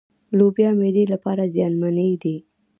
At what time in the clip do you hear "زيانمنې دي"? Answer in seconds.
1.53-2.35